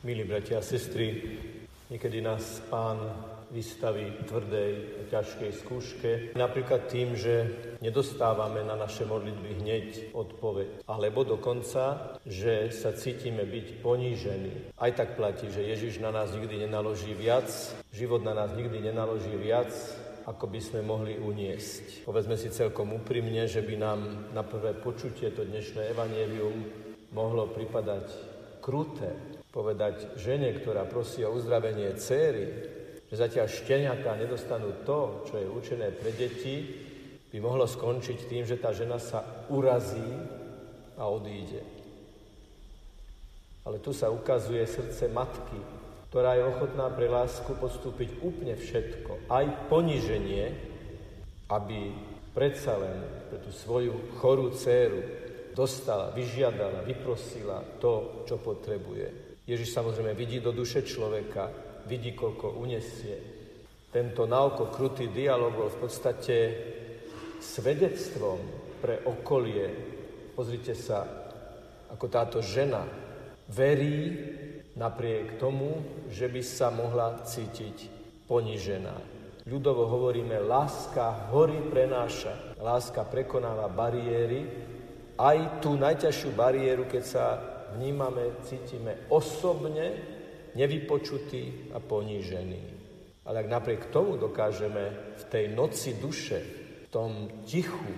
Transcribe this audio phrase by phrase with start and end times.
[0.00, 1.36] Milí bratia a sestry,
[1.92, 3.04] niekedy nás Pán
[3.52, 7.52] vystaví tvrdej a ťažkej skúške, napríklad tým, že
[7.84, 14.72] nedostávame na naše modlitby hneď odpoveď, alebo dokonca, že sa cítime byť ponížení.
[14.80, 17.52] Aj tak platí, že Ježiš na nás nikdy nenaloží viac,
[17.92, 19.68] život na nás nikdy nenaloží viac,
[20.24, 22.08] ako by sme mohli uniesť.
[22.08, 26.56] Povedzme si celkom úprimne, že by nám na prvé počutie to dnešné evanelium
[27.12, 29.10] mohlo pripadať kruté,
[29.50, 32.46] povedať žene, ktorá prosí o uzdravenie céry,
[33.10, 36.86] že zatiaľ šteniatá nedostanú to, čo je určené pre deti,
[37.34, 40.06] by mohlo skončiť tým, že tá žena sa urazí
[40.94, 41.62] a odíde.
[43.66, 45.58] Ale tu sa ukazuje srdce matky,
[46.10, 50.46] ktorá je ochotná pre lásku podstúpiť úplne všetko, aj poniženie,
[51.50, 51.94] aby
[52.34, 52.98] predsa len
[53.30, 59.38] pre tú svoju chorú dceru dostala, vyžiadala, vyprosila to, čo potrebuje.
[59.46, 61.50] Ježiš samozrejme vidí do duše človeka,
[61.90, 63.18] vidí, koľko unesie.
[63.90, 66.36] Tento naoko krutý dialog bol v podstate
[67.42, 68.38] svedectvom
[68.78, 69.66] pre okolie.
[70.38, 71.02] Pozrite sa,
[71.90, 72.86] ako táto žena
[73.50, 74.14] verí
[74.78, 77.90] napriek tomu, že by sa mohla cítiť
[78.30, 78.94] ponižená.
[79.50, 82.54] Ľudovo hovoríme, láska hory prenáša.
[82.62, 84.46] Láska prekonáva bariéry,
[85.20, 87.24] aj tú najťažšiu bariéru, keď sa
[87.76, 89.92] vnímame, cítime osobne
[90.56, 92.62] nevypočutý a ponížený.
[93.28, 96.40] Ale ak napriek tomu dokážeme v tej noci duše,
[96.82, 97.92] v tom tichu,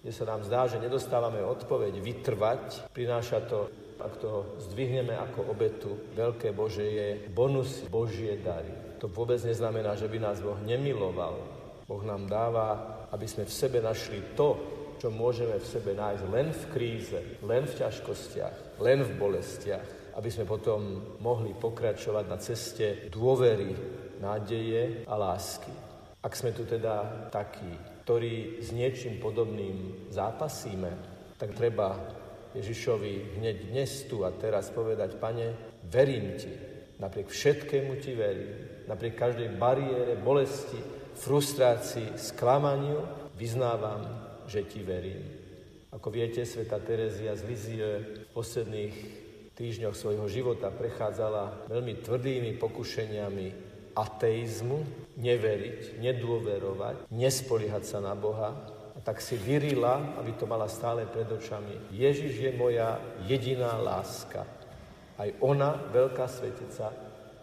[0.00, 3.68] kde sa nám zdá, že nedostávame odpoveď, vytrvať, prináša to,
[3.98, 8.70] ak to zdvihneme ako obetu, veľké Bože je bonus Božie dary.
[9.02, 11.36] To vôbec neznamená, že by nás Boh nemiloval.
[11.84, 12.68] Boh nám dáva,
[13.10, 17.64] aby sme v sebe našli to, čo môžeme v sebe nájsť len v kríze, len
[17.64, 23.70] v ťažkostiach, len v bolestiach, aby sme potom mohli pokračovať na ceste dôvery,
[24.18, 25.70] nádeje a lásky.
[26.18, 27.70] Ak sme tu teda takí,
[28.02, 30.90] ktorí s niečím podobným zápasíme,
[31.38, 31.94] tak treba
[32.58, 35.54] Ježišovi hneď dnes tu a teraz povedať, pane,
[35.86, 36.50] verím ti,
[36.98, 40.82] napriek všetkému ti verím, napriek každej bariére, bolesti,
[41.14, 43.06] frustrácii, sklamaniu,
[43.38, 45.22] vyznávam, že ti verím.
[45.92, 47.88] Ako viete, sveta Terezia z Lizie
[48.24, 48.96] v posledných
[49.56, 53.46] týždňoch svojho života prechádzala veľmi tvrdými pokušeniami
[53.96, 54.84] ateizmu,
[55.18, 58.54] neveriť, nedôverovať, nespoliehať sa na Boha.
[58.94, 61.90] A tak si vyrila, aby to mala stále pred očami.
[61.90, 64.46] Ježiš je moja jediná láska.
[65.18, 66.94] Aj ona, veľká svetica,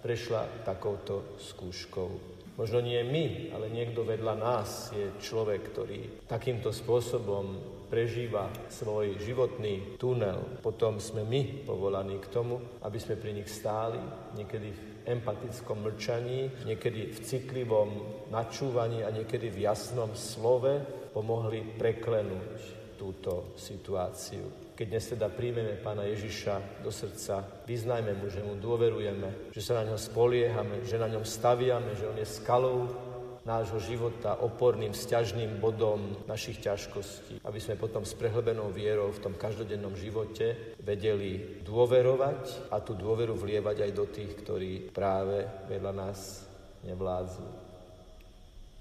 [0.00, 2.40] prešla takouto skúškou.
[2.60, 7.56] Možno nie my, ale niekto vedľa nás je človek, ktorý takýmto spôsobom
[7.88, 10.60] prežíva svoj životný tunel.
[10.60, 13.96] Potom sme my povolaní k tomu, aby sme pri nich stáli,
[14.36, 17.90] niekedy v empatickom mlčaní, niekedy v citlivom
[18.28, 20.84] načúvaní a niekedy v jasnom slove
[21.16, 24.76] pomohli preklenúť túto situáciu.
[24.76, 29.80] Keď dnes teda príjmeme Pána Ježiša do srdca, vyznajme mu, že mu dôverujeme, že sa
[29.80, 32.92] na ňom spoliehame, že na ňom staviame, že on je skalou
[33.40, 39.32] nášho života, oporným, stiažným bodom našich ťažkostí, aby sme potom s prehlbenou vierou v tom
[39.32, 46.44] každodennom živote vedeli dôverovať a tú dôveru vlievať aj do tých, ktorí práve vedľa nás
[46.84, 47.48] nevládzu.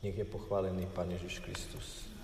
[0.04, 2.19] Nech je pochválený Pán Ježiš Kristus.